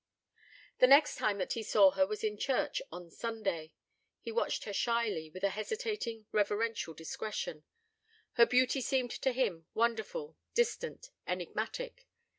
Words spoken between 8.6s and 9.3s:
seemed